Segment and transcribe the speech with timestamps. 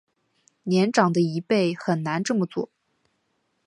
[0.63, 2.71] 年长的一辈很难这么做